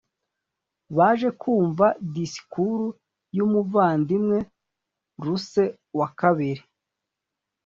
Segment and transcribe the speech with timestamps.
[0.97, 2.87] baje kumva disikuru
[3.35, 4.37] y umuvandimwe
[5.23, 6.59] russell